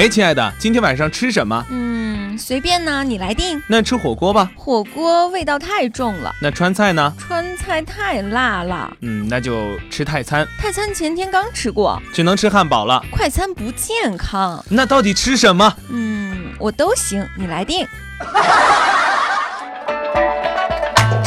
[0.00, 1.62] 哎，亲爱的，今天晚上吃什么？
[1.68, 3.62] 嗯，随便呢，你来定。
[3.68, 4.50] 那吃火锅吧。
[4.56, 6.34] 火锅味道太重了。
[6.40, 7.12] 那川菜呢？
[7.18, 8.90] 川菜太辣了。
[9.02, 10.48] 嗯，那就吃泰餐。
[10.58, 13.04] 泰餐前天刚吃过，只能吃汉堡了。
[13.10, 14.64] 快餐不健康。
[14.70, 15.70] 那到底吃什么？
[15.90, 17.86] 嗯，我都行，你来定。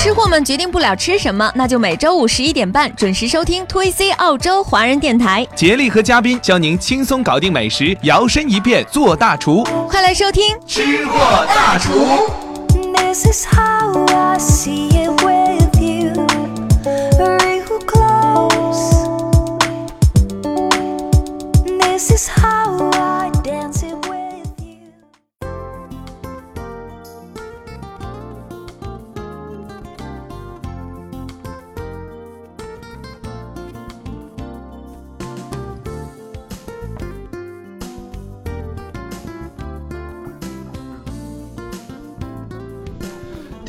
[0.04, 9.64] 吃货们决定不了吃什么，那就每周五十一点半准时收听 TVC 澳洲华人电台，杰力和嘉宾教您轻松搞定美食，摇身一变做大厨。
[9.90, 12.30] 快来收听吃货大厨。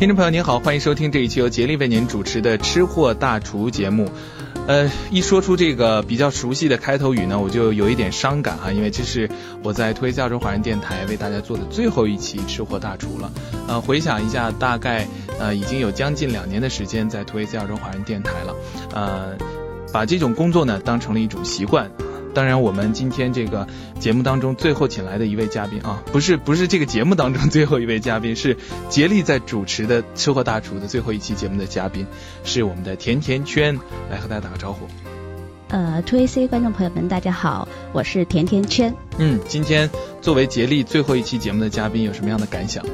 [0.04, 4.10] 听众朋友您好，欢迎收听这一期由杰力为您主持的《吃货大厨》节目。
[4.66, 9.30] 呃，一说出这个比较熟悉的开头语呢，我就有一点伤感哈，因为这是
[9.62, 13.32] 我在推亚洲华人电台为大家做的最后一期《吃货大厨》了。
[13.66, 15.08] 呃，回想一下，大概
[15.40, 18.54] 呃已经有将近两年的时间在推亚洲华人电台了，
[18.92, 19.32] 呃，
[19.90, 21.90] 把这种工作呢当成了一种习惯。
[22.34, 23.66] 当然，我们今天这个
[24.00, 28.56] 节目当中最后请来的一位嘉宾啊，不是不是这个节目当中最后一位嘉宾，是
[28.88, 32.06] 杰力在主持的《吃货大厨》的最后一期节目的嘉宾，
[32.42, 33.78] 是我们的甜甜圈，
[34.10, 34.86] 来和大家打个招呼。
[35.68, 38.94] 呃，Two A C 观众朋友们，大家好，我是甜甜圈。
[39.18, 39.88] 嗯，今天
[40.20, 42.84] 作为杰力最后一期节目的嘉宾，有什么样的感想？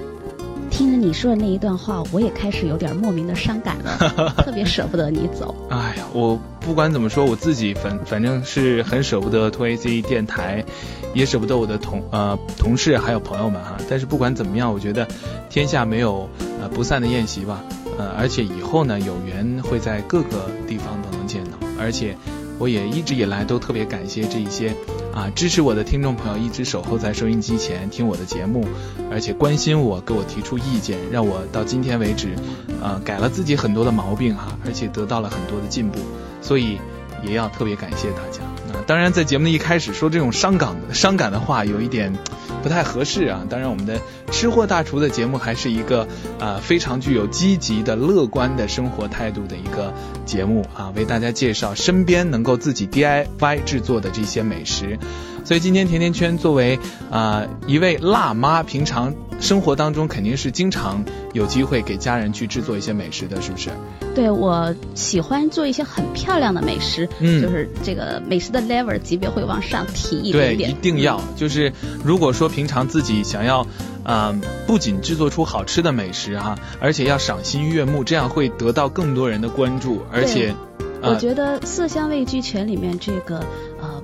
[0.80, 5.54] 听了你说的那一段话，我也开始有点莫名的伤感了， 特别舍不得你走。
[5.68, 10.64] 哎呀，我不管怎么说，我自己反反正是很舍不得 Two AC 电台，
[11.12, 13.76] 也舍不得我的同呃同事还有朋友们哈。
[13.90, 15.06] 但是不管怎么样，我觉得
[15.50, 16.26] 天下没有
[16.62, 17.62] 呃不散的宴席吧。
[17.98, 21.58] 呃，而且以后呢，有缘会在各个地方都能见到。
[21.78, 22.16] 而且
[22.58, 24.74] 我也一直以来都特别感谢这一些。
[25.12, 28.66] 啊，支持我的听众朋友一直守候在收音机前听我的节目，
[29.10, 32.34] 而且关心我，给我提出意见，让我到今天为止，
[32.80, 35.98] 呃，改了自己很多的毛病哈，而且得到了很多的进步，
[36.40, 36.78] 所以
[37.24, 38.40] 也要特别感谢大家。
[38.72, 42.16] 那当然，在节目的一开始说这种伤感的伤感的话，有一点
[42.62, 43.44] 不太合适啊。
[43.50, 44.00] 当然，我们的
[44.30, 46.06] 吃货大厨的节目还是一个
[46.38, 49.92] 啊非常具有积极的、乐观的生活态度的一个
[50.30, 54.96] 节目啊，为大家介绍身边能够自己 DIY 制作的这些美食。
[55.44, 56.78] 所以今天甜甜圈作为
[57.10, 63.70] 啊一位辣妈，平常生活当中肯定是经常有机会给家人去制作一些美食的，是不是？
[64.14, 70.70] 对，我喜欢做一些很漂亮的美食，嗯，就是这个美食的 level 级别会往上提一点点。
[70.70, 71.72] 对，一定要就是
[72.04, 73.66] 如果说平常自己想要
[74.04, 74.34] 啊，
[74.66, 80.54] 不仅制作出好吃的美食哈，而且要赏心悦目，这样会得到更多人的关注，而且。
[81.02, 83.44] 我觉得色香味俱全里面这个呃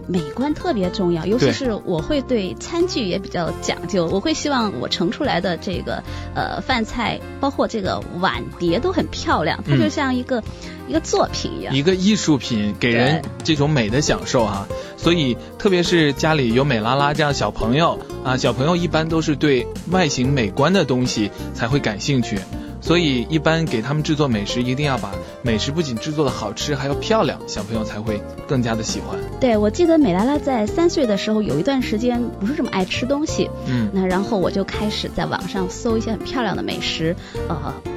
[0.08, 6.02] 美观特别重要，尤其是我会对餐具也比较讲究，我会希望我盛出来的这个
[6.34, 10.42] 呃饭菜，包括这个碗碟都很漂亮，它就像一个
[10.88, 14.66] 一个作品一样，一个艺术品，给人这种美的享受哈。
[14.96, 22.38] 所以特别是家里有美拉拉这样小朋友啊，小朋友一般都是对外形美观的东西才会感兴趣。
[22.80, 29.18] 所以，一般给他们制作美食，一定要把美食不仅制作的好吃，还要漂亮，小朋友才会更加的喜欢。
[29.40, 37.16] 对，我记得美拉拉在三岁的时候，有一段时间不是这么爱吃东西，嗯，那然后我就开始在网上搜一些很漂亮的美食，
[37.48, 37.95] 呃。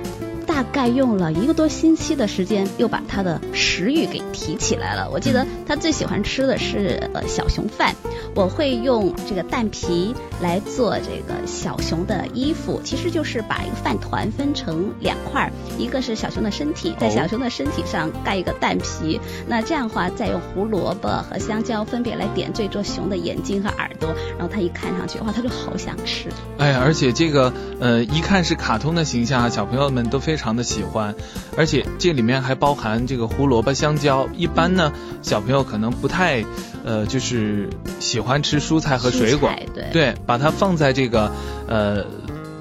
[0.60, 5.10] 大概用了一个多星期的时间，又把他的食欲给提起来了。
[5.10, 7.96] 我记得他最喜欢吃的是呃小熊饭，
[8.36, 26.28] 我会用这个蛋皮来做这个小熊的衣服，其实就是把一个饭团分成两块，一个是小熊的身体，在小熊的身体上盖一个蛋皮，那这样的话再用胡萝卜和香蕉分别来点缀做熊的眼睛和耳朵，然后他一看上去，哇，他就好想吃。
[26.58, 30.49] 哎，而且这个呃一看是卡通的形象，小朋友们都非常。
[30.50, 31.14] 非常的喜欢，
[31.56, 34.28] 而且这里面还包含这个胡萝卜、香蕉。
[34.36, 34.92] 一般呢，
[35.22, 36.44] 小朋友可能不太，
[36.84, 37.70] 呃，就是
[38.00, 39.52] 喜欢吃蔬菜和水果。
[39.76, 41.32] 对对，把它放在这个，
[41.68, 42.04] 呃，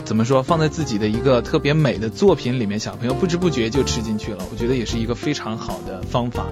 [0.04, 0.42] 怎么说？
[0.42, 4.44] 放在自己的一个特别美的作品里面，小朋友不知不觉就吃进去了。
[4.50, 6.44] 我觉得也是一个非常好的方法。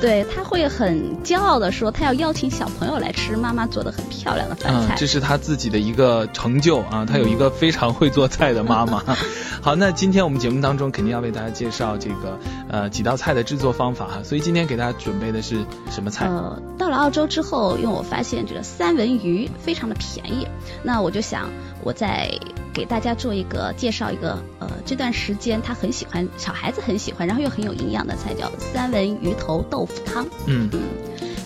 [0.00, 4.94] 对他会很骄傲的说，他要邀请小朋友来吃妈妈做的很漂亮的饭菜。
[4.94, 9.02] 嗯，这是他自己的一个成就啊，他有一个非常会做菜的妈妈。
[9.62, 12.38] 好，那今天我们节目当中肯定要为大家介绍这个
[12.68, 16.26] 呃几道菜的制作方法哈，所以今天给大家准备的是什么菜？
[16.26, 20.46] 呃，到了澳洲之后，因为我发现这个三文鱼非常的便宜，
[20.82, 21.48] 那我就想
[21.84, 22.28] 我再。
[22.74, 30.26] 给大家做一个介绍，一个呃这段时间他很喜欢，小孩子很喜欢，然后又很有营养的菜叫三文鱼头豆腐汤。
[30.48, 30.80] 嗯嗯，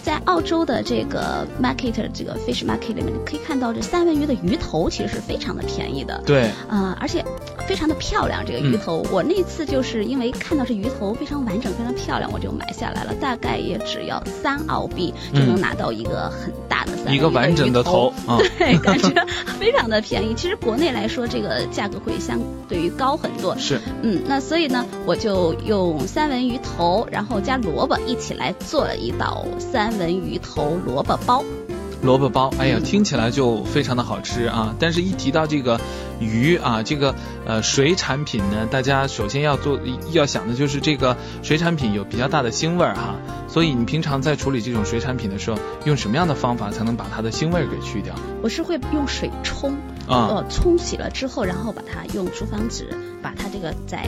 [0.09, 6.19] 在澳洲的这个 market 这个 fish market 里面，你可以看到这三文鱼的鱼头其实是非常的便宜的。
[6.25, 6.51] 对。
[6.67, 7.23] 啊，而且
[7.67, 18.11] 非常的漂亮，这个鱼头，我那次就是因为看到这鱼头非常完整、非常漂亮，我就买下来了，大概也只要三澳币就能拿到一个很大的三一个完整的头。
[18.57, 19.11] 对，感觉
[19.61, 20.33] 非常的便宜。
[20.33, 21.19] 其实国内来说。
[21.19, 22.39] 说这个价格会相
[22.69, 31.45] 对于高很多，是，嗯，那所以呢，我就用三文鱼头，然后加萝卜一起来做了一道三文鱼头萝卜包。
[32.01, 34.73] 萝卜包，哎呀，听起来就非常的好吃啊！
[34.79, 35.81] 但是，一提到这个
[36.21, 37.13] 鱼啊，这个
[37.45, 39.81] 呃水产品呢，大家首先要做
[40.13, 43.17] 要想的就是这个水产品有比较大的腥味儿哈。
[43.49, 48.15] 所以，你平常在处理这种水产品的时候，用什么样的方法才能把它的腥味儿给去掉？
[48.45, 49.73] 我是会用水冲，
[50.07, 53.99] 啊呃，冲洗了之后，然后把它用厨房纸把它这个再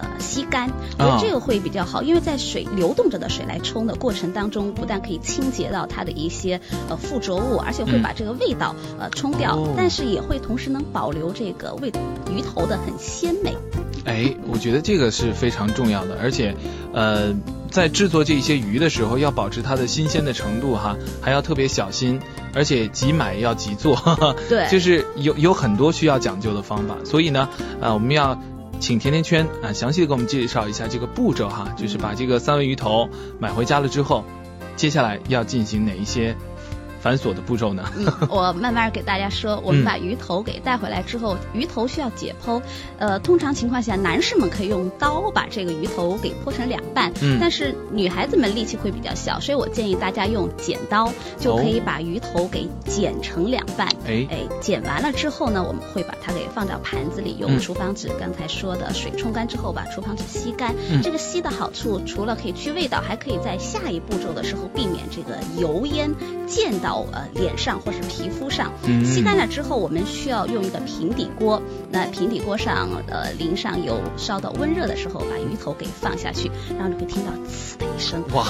[0.00, 11.92] 呃吸干，我觉得这个会比较好，因为在水流动着的水来冲的过程当中，不但可以清洁到它的一些呃附着物，而且会把这个味道呃冲掉，但是也会同时能保留这个味
[12.30, 13.56] 鱼头的很鲜美。
[14.04, 16.54] 哎，我觉得这个是非常重要的，而且
[16.94, 17.34] 呃，
[17.70, 22.18] 在制作这些鱼的时候，要保持它的新鲜的程度哈，还要特别小心，
[22.54, 23.98] 而且即买要即做，
[24.48, 27.50] 对，就是有有很多需要讲究的方法，所以呢，
[27.80, 28.40] 呃，我们要
[28.80, 33.08] 请甜甜圈啊，详细的给我们介绍一下这个步骤哈，就是把这个三文鱼头
[33.38, 34.24] 买回家了之后，
[34.76, 36.36] 接下来要进行哪一些？
[37.00, 37.84] 繁琐的步骤呢？
[37.96, 39.60] 嗯，我慢慢给大家说。
[39.64, 42.60] 我们把鱼头给带回来之后，鱼头需要解剖。
[42.98, 47.12] 呃，通常情况下，男士们可以用刀把这个鱼头给剖成两半。
[47.22, 47.38] 嗯。
[47.40, 53.86] 但是女孩子们力气会比较小，所以我建议大家用剪刀就可以把鱼头给剪成两半。
[54.06, 60.74] 哎哎，剪完了之后呢，我们会把它给放到盘子里，用厨房纸刚才说的水冲干之后，把厨房纸吸干。
[61.02, 66.12] 这个吸的好处，除了可以去味道，还可以在下一步骤的时候避免这个油烟
[66.46, 66.97] 溅到。
[66.98, 68.72] 到呃脸上或是皮肤上，
[69.04, 71.60] 吸干了之后，我们需要用一个平底锅。
[71.90, 78.22] 那平底锅上呃淋上油，烧到温热的时候，把鱼头给放下去，然后你会听到呲的一声。
[78.34, 78.46] 哇，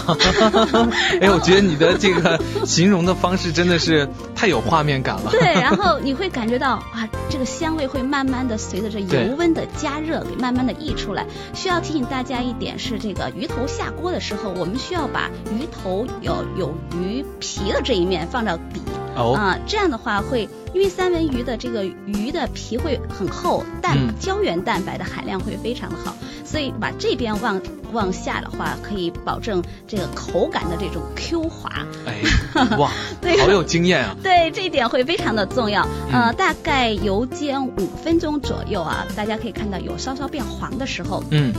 [1.21, 5.31] 哎，我觉得你的这个形容的方式真的是太有画面感了。
[5.31, 11.27] 对，然后你会感觉到啊，这个香味会慢慢的随着这油温的加热给慢慢的溢出来。
[11.55, 18.28] 需要提醒大家一点是，这个鱼头下锅的时候，我们需要把鱼头有有鱼皮的这一面。
[18.31, 18.81] 放到底
[19.17, 26.15] 啊，这样的话会，因为三文鱼的这个鱼的皮会很厚，蛋胶原蛋白的含量会非常的好，
[26.45, 27.61] 所以把这边往
[27.91, 31.85] 往下的话，可以保证这个口感的这种 Q 滑。
[32.07, 32.23] 哎，
[32.79, 34.15] 哇，对好有经验啊！
[34.23, 35.85] 对，这一点会非常的重要。
[36.13, 41.53] 呃，大概油煎五分钟左右啊，大家可以看到有稍稍变黄的时候，嗯，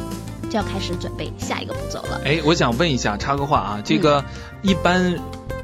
[0.49, 2.21] 就要开始准备下一个步骤了。
[2.23, 4.23] 哎，我想问一下，插个话啊，这个
[4.61, 5.19] 一般。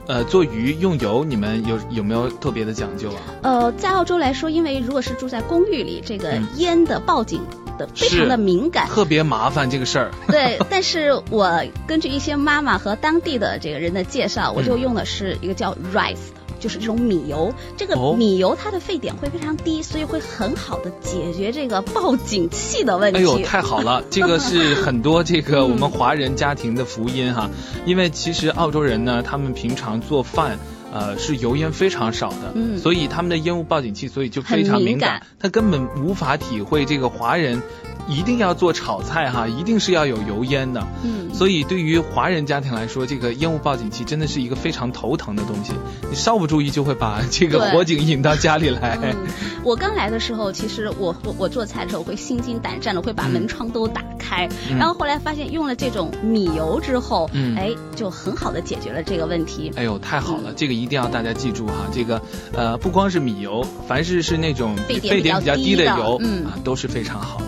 [0.07, 3.21] 呃，做鱼用油，你们有有没有特别的讲究啊？
[3.41, 7.41] 呃，在澳洲来说，因为如果是住在公寓里，这个烟的报警
[7.77, 10.11] 的非常的敏感，特别麻烦这个事儿。
[10.29, 16.44] 对，但是我根据一些妈妈和当地的这个人的介绍，我就用的是一个叫 rice 的。
[16.59, 23.19] 就是这种米油，这个米油它的沸点会非常低，所以会很好的解决这个报警器的问题。
[23.19, 27.49] 哎呦，太好了， 这个是很多这个我们华人家庭的福音哈。
[27.85, 30.57] 因为其实澳洲人呢，他们平常做饭
[30.91, 37.61] 呃是油烟非常少的，嗯，所以他们的烟雾报警器所以就非常敏感，他根本无法体会这个华人。
[38.07, 40.85] 一定要做炒菜哈，一定是要有油烟的。
[41.03, 45.73] 嗯，所以对于华人家庭来说，这个烟雾报警器真的是一个非常头疼的东西。
[46.09, 49.15] 你稍不注意，就会把这个火警引到家里来。
[49.63, 54.47] 我刚来的时候，其实我我我做菜的时候会心惊胆战的，会把门窗都打开。
[54.77, 59.71] 然后后来发现用了这种米油之后，嗯哎，就很好的解决了这个问题。
[59.75, 60.53] 哎呦，太好了！
[60.55, 61.73] 这个一定要大家记住哈。
[61.91, 62.21] 这个
[62.53, 67.45] 呃，不光是米油，凡是是那种沸点比较低的油，嗯，都是非常好的。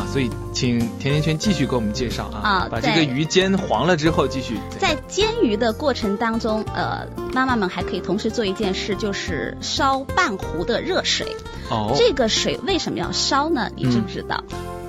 [0.00, 4.58] 啊，所以请甜甜圈继续给我们介绍啊，啊，把这个鱼煎黄了之后继续。
[4.78, 11.26] 在煎鱼的过程当中，呃，妈妈们还可以同时做一件事，就是烧半壶的热水。
[11.70, 11.92] 哦。
[11.96, 13.68] 这个水为什么要烧呢？
[13.76, 14.42] 你知不知道？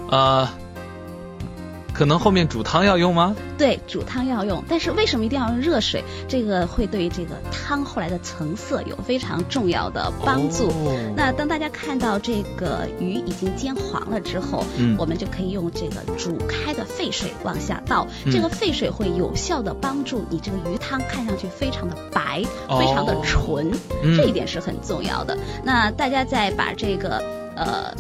[0.10, 0.48] 呃。
[1.93, 3.36] 可能后面煮汤要用吗？
[3.57, 6.03] 对，煮汤要用，但是为什么一定要用热水？
[6.27, 10.71] 这个会对这个汤后来的成色有非常重要的帮助。
[11.15, 23.71] 那当大家看到这个鱼已经煎黄了之后，嗯，我们就可以用这个煮开的沸水往下倒，这个沸水会有效的帮助你这个鱼汤看上去非常的白，非常的纯，
[24.15, 25.38] 这一点是很重要的。
[25.63, 27.21] 那大家再把这个
[27.55, 27.93] 呃。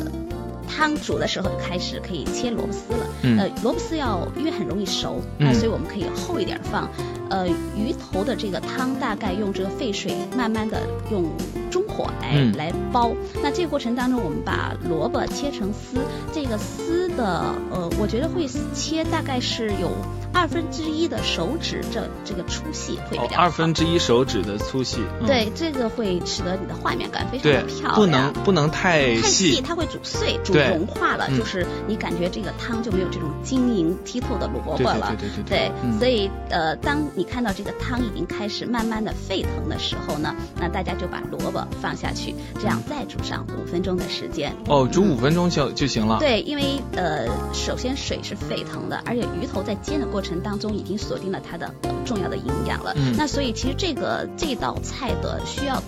[0.71, 3.05] 汤煮的时候就开始可以切萝卜丝了，
[3.37, 6.89] 呃，萝卜丝要因为很容易熟，那所以我们可以厚一点放。
[7.31, 11.25] 呃，鱼头的这个汤大概用这个沸水慢慢的用
[11.71, 13.11] 中火来来煲。
[13.41, 15.97] 那这个过程当中，我们把萝卜切成丝，
[16.33, 18.45] 这个丝的呃，我觉得会
[18.75, 19.89] 切大概是有。
[20.33, 27.95] 二分之一的手指这这个粗细会比较二分之一手指的粗细，对，这个会使得你的画面感非常的漂亮。
[27.95, 35.13] 不能不能太太细，它会煮碎、煮融化了，就是你感觉这个汤就没有这种晶莹剔透的萝卜了。
[35.19, 35.69] 对对对对。
[35.69, 44.55] 对，所以呃，当你看到这个汤已经开始慢慢的沸腾的时候呢，那大家就把萝卜放下去，这样再煮上五分钟的时间。
[44.69, 46.19] 哦，煮五分钟就就行了。
[46.19, 50.21] 对，因为呃，首先水是沸腾的，而且鱼头在煎的过。
[50.21, 51.73] 程当中已经锁定了它的
[52.05, 55.81] 重要的营养了，那所以其实这个这道菜的需要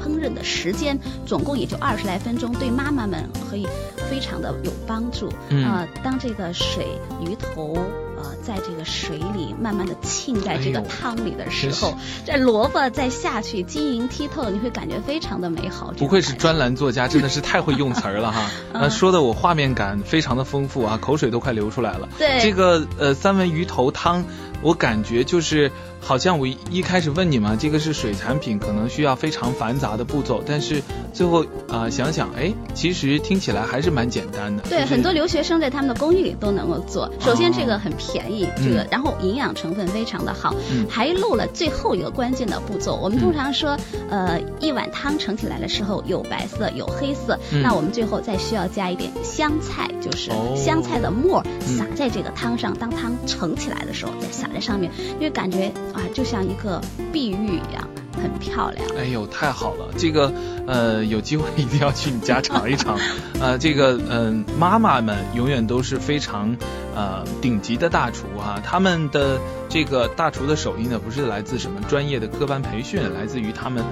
[0.00, 3.66] 烹饪的时间总共也就二十来分钟，对妈妈们可以
[4.08, 5.26] 非常的有帮助。
[5.66, 6.86] 啊，当这个水
[7.20, 7.84] 鱼头。
[8.22, 11.94] 呃，在这个水里慢慢的浸在这个汤里的时候，
[12.26, 15.92] 这萝卜再下去晶莹剔透，你会感觉非常的美好。
[15.96, 18.50] 不愧是专栏作家，真的是 太会用词儿了哈。
[18.74, 22.08] 那说的我画面感非常的丰富啊，口水都快流出来了。
[22.18, 24.24] 对，这个呃三文鱼头汤，
[24.62, 25.70] 我感觉就是。
[26.02, 34.62] 好像我一开始问你嘛，这个是水产品，可能需要非常繁杂的步骤，但是最后啊想想，哎，其实听起来还是蛮简单的。
[34.62, 37.12] 对，很多留学生在他们的公寓里都能够做。
[37.20, 40.54] 首先这个很便宜，这个然后营养成分非常的好，
[40.88, 42.96] 还漏了最后一个关键的步骤。
[42.96, 43.76] 我们通常说，
[44.08, 55.72] 呃，一碗汤盛起来的时候有白色有黑色，那我们最后再需要加一点香菜，就是香菜的末撒在这个汤上，当汤盛起来的时候再撒在上面，因为感觉。
[55.92, 56.80] 啊，就像一个
[57.12, 58.86] 碧玉一样，很漂亮。
[58.96, 59.92] 哎呦，太好了！
[59.98, 60.32] 这个，
[60.66, 62.96] 呃，有机会一定要去你家尝一尝。
[63.40, 66.56] 呃，这个，嗯，妈妈们永远都是非常，
[66.94, 68.60] 呃，顶级的大厨哈。
[68.64, 73.84] 他们的这个大厨的手艺呢，不是来自什么专业的科班培训，来自于他们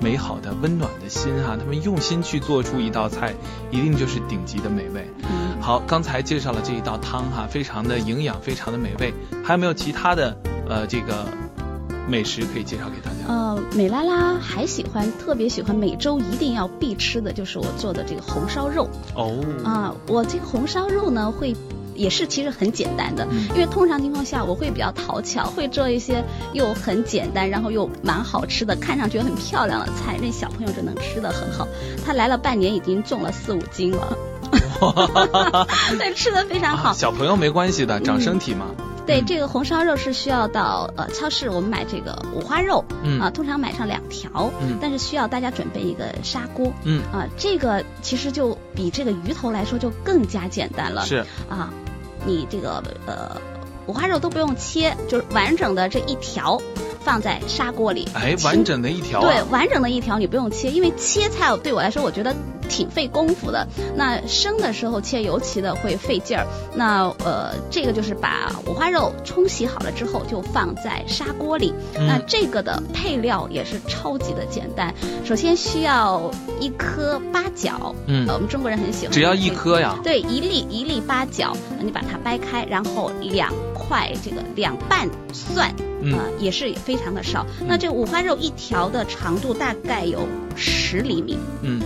[0.00, 1.56] 美好的、温暖的心哈。
[1.58, 3.34] 他们用心去做出一道菜，
[3.70, 5.08] 一定就是顶级的美味。
[5.60, 9.12] 好，刚才介绍了这一道汤哈，非常的营养，非常的美味。
[9.44, 10.34] 还有没有其他的？
[10.68, 11.26] 呃，这个
[12.06, 13.26] 美食可以介绍给大家。
[13.26, 18.88] 呃，美拉拉还喜欢，特别喜欢每周一定要必吃的就是我做的这个红烧肉。
[19.14, 19.44] 哦。
[19.64, 21.54] 啊，我这个红烧肉呢，会
[21.94, 26.24] 也是其实很简单的，因为通常情况下我会比较讨巧，会做一些
[26.54, 31.66] 又很简单，然后又蛮好吃的，看上去很漂亮的菜，那小朋友就能吃的很好。
[32.06, 34.16] 他来了半年，已经重了四五斤了。
[35.98, 36.92] 对，吃的非常好。
[36.92, 38.66] 小朋友没关系的，长身体嘛。
[39.06, 42.84] 对，这个红烧肉是需要到呃超市，我们买这个五花肉，
[43.18, 44.76] 啊，通常买上两条，嗯。
[44.82, 51.24] 但是需要大家准备一个砂锅，嗯，啊，这个其实就比这个鱼头来说就更加简单了，是。
[51.48, 51.70] 啊，
[52.26, 53.34] 你这个呃
[53.86, 56.60] 五花肉都不用切，就是完整的这一条
[57.00, 62.36] 放在砂锅里，哎，完整的一条，对，完整的一条你不用切，因为切菜对我来说，我觉得。
[62.68, 66.46] 挺费功夫的，那生的时候切尤其的会费劲儿。
[66.74, 71.72] 那呃，这个就是把五花肉冲洗好了之后，就放在砂锅里。
[71.94, 74.94] 那这个的配料也是超级的简单。
[75.24, 79.98] 首先需要一颗八角，嗯，我们中国人很喜欢，只要一颗呀。
[80.04, 87.44] 对，一粒一粒八角，你把它掰开，然后两块这个两瓣蒜，嗯，也是非常的少。
[87.66, 90.20] 那这五花肉一条的长度大概有
[90.54, 91.80] 十厘米，嗯。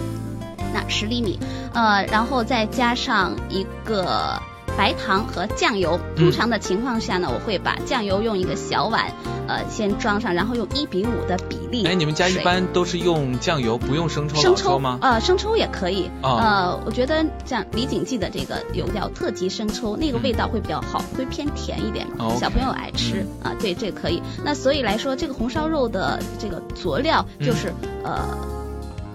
[0.72, 1.38] 那十厘米，
[1.74, 4.40] 呃，然后再加上一个
[4.76, 5.98] 白糖和酱油。
[6.16, 9.12] 通常的情况下呢，我会把酱油用一个小碗，
[9.46, 11.84] 呃，先装上，然后用一比五的比例。
[11.86, 14.36] 哎，你们家一般都是用酱油，不用生抽？
[14.40, 14.98] 生抽吗？
[15.02, 16.10] 呃，生抽也可以。
[16.22, 22.06] 呃，我觉得像李锦记的这个有叫特级生抽，那个味道会比较好，会偏甜一点，
[22.38, 23.52] 小朋友爱吃啊。
[23.60, 24.22] 对，这个可以。
[24.44, 27.72] 那所以来说，这个红烧肉的这个佐料就是
[28.04, 28.61] 呃。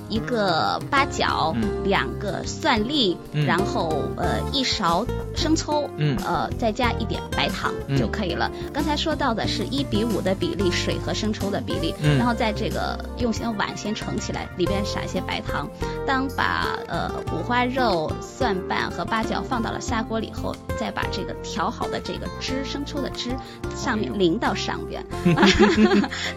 [0.09, 8.51] 一个八角，两个蒜粒，然后呃一勺生抽，嗯，呃再加一点白糖就可以了。
[8.73, 15.69] 刚才说到的是一比五的比例，水和生抽的比例，然后在这个用先碗先盛起来，里边撒一些白糖。
[16.05, 23.31] 当把呃五花肉、蒜瓣和八角放到了砂锅里后，再把这个调好的这个汁，生抽的汁
[23.75, 25.05] 上面淋到上边。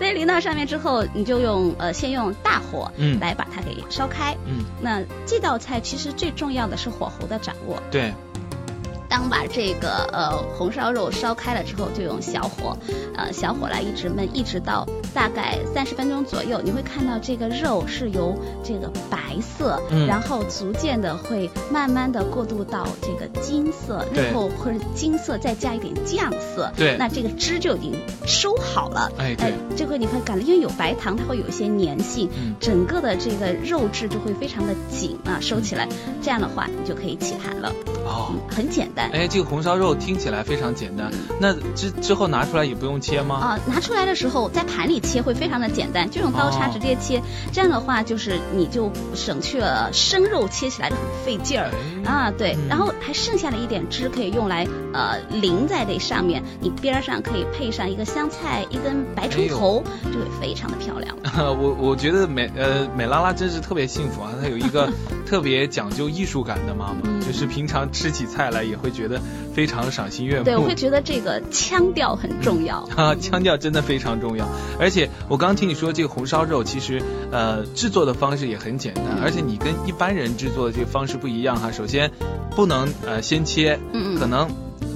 [0.01, 4.37] 那淋到上面之后，你就用呃先用大火来把它给烧开。
[4.47, 7.83] 嗯，那这道菜其实最重要的是火候的掌握。
[7.91, 8.13] 对。
[9.11, 12.77] 当把这个呃红烧肉烧开了之后，就用小火，
[13.17, 35.89] 呃小火来一直焖，一直到大概三十分钟左右，你会看到这个肉是由这个白色，然后逐渐的会慢慢的过渡到这个金色，然后或者金色再加一点酱色，对，那这个汁就已经收好了，哎对，这回你会感觉因为有白糖，它会有一些粘性，整个的这个肉质就会非常的紧啊，收起来，
[36.23, 37.73] 这样的话你就可以起盘了，
[38.05, 39.00] 哦，很简单。
[39.13, 43.37] 哎，这个红烧肉听起来非常简单，那之之后拿出来也不用切吗？
[43.37, 51.71] 啊，拿出来的时候在盘里切会非常的简单，就用刀叉直接切，这样的话就是你就省去了生肉切起来的很费劲儿
[52.05, 61.17] 啊，对，然后还剩下的一点汁可以用来呃淋在这上面，你边上可以配上一个香菜，一根白葱头，就会非常的漂亮。
[61.37, 64.91] 我我觉得美呃美拉拉真是特别幸福啊，她有一个
[65.31, 68.91] 特别讲究艺术感的妈妈，就是平常吃起菜来也会。
[68.91, 69.21] 觉得
[69.55, 70.45] 非常赏心悦目。
[70.45, 72.79] 对，我会觉得这个腔调很重要。
[72.97, 74.49] 啊，腔调真的非常重要。
[74.81, 81.71] 而且我刚刚听你说这个红烧肉，其实呃制作的方式也很简单，而且你跟一般人制作的这个方式不一样哈。
[81.71, 82.11] 首先
[82.57, 83.79] 不能呃先切，
[84.19, 84.51] 可能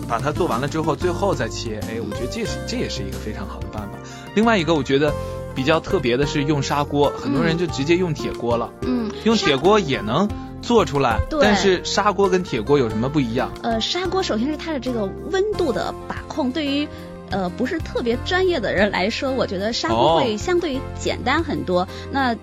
[0.09, 1.79] 把它做完了之后最后再切。
[1.89, 3.97] 哎，我觉得这是这也是一个非常好的办法。
[4.35, 5.15] 另外一个我觉得
[5.55, 8.73] 比较特别的是用砂锅，很多人就直接用铁锅了。
[8.83, 10.29] 嗯，用铁锅也能。
[10.65, 13.53] 做出来，但是砂锅跟铁锅有什么不一样？
[13.63, 16.89] 呃，砂锅首先是它的这个温度的把控，对于
[17.29, 21.87] 呃不是特别专业的人来说，我觉得砂锅会相对于简单很多。
[22.11, 22.35] 那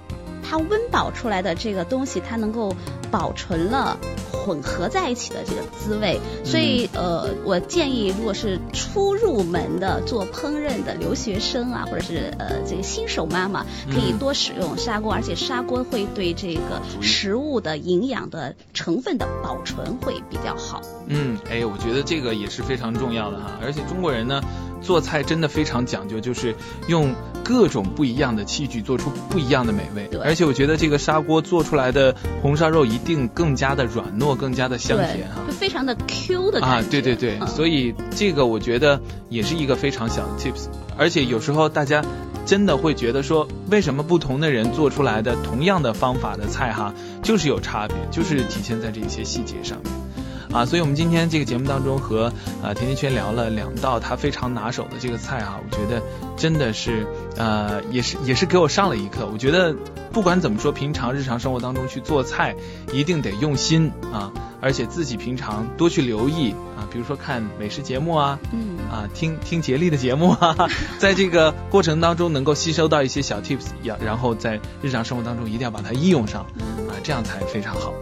[0.51, 2.75] 它温饱出来的这个东西，它能够
[3.09, 3.97] 保存了
[4.33, 20.81] 混合在一起的这个滋味，所以呃，我建议如果是初入门的做烹饪的留学生啊，或者是呃这个新手妈妈，可以多使用砂锅，而且砂锅会对这个食物的营养的成分的保存会比较好。
[21.07, 24.41] 嗯，哎，我觉得这个也是非常重要的哈，而且中国人呢。
[24.83, 26.55] 做菜真的非常讲究，就是
[26.87, 27.13] 用
[27.51, 30.09] 各种不一样的器具做出不一样的美味。
[30.23, 40.67] 而且我觉得这个砂锅做出来的红烧肉一定更加的软糯，更加的香甜哈，就非常的 Q 的啊，对对对，所以这个我觉得也是一个非常小的 tips。
[40.97, 42.01] 而且有时候大家
[42.45, 49.91] 真的会觉得说，为什么不同的人做出来的同样的方法的菜哈，就是有差别，就是体现在这些细节上面。
[50.53, 52.25] 啊，所以我们今天这个节目当中和
[52.61, 56.01] 啊甜甜圈聊了两道他非常拿手的这个菜哈，我觉得
[56.35, 57.05] 真的是
[57.37, 59.29] 呃也是也是给我上了一课。
[59.31, 59.73] 我觉得
[60.11, 62.55] 不管怎么说，平常日常生活当中去做菜
[62.91, 76.41] 一定得用心啊，而且自己平常多去留意啊，比如说看美食节目啊，嗯啊听听杰力的节目啊， 在这个过程当中能够吸收到一些小 tips，要然后在日常生活当中一定要把它应用上
[76.89, 77.93] 啊，这样才非常好。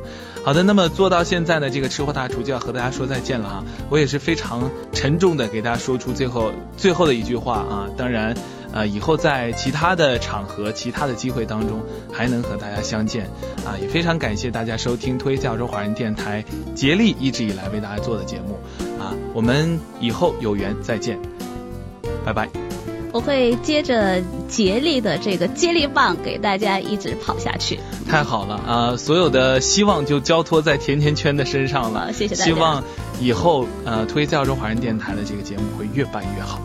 [0.44, 3.64] 好的，那么做到现在呢，这个吃货大厨就要和大家说再见了哈。
[3.90, 7.88] 我也是非常沉重的给大家说出最后最后的一句话啊。
[7.96, 8.36] 当然，
[8.72, 13.30] 呃，以后在其他的场合、其他的机会当中还能和大家相见
[13.64, 13.78] 啊。
[13.80, 18.58] 也非常感谢大家收听推亚洲华人电台竭力一直以来为大家做的节目
[19.00, 19.14] 啊。
[19.34, 21.20] 我们以后有缘再见，
[22.26, 22.69] 拜拜。
[23.12, 27.80] 我会接着竭力的这个接力棒给大家一直跑下去。
[28.08, 28.96] 太好了啊！
[28.98, 32.12] 所有的希望就交托在甜甜圈的身上了。
[32.14, 32.46] 谢谢大家。
[32.46, 32.84] 希望
[33.20, 36.60] 以后呃推教中华人电台的这个节目会越办越好。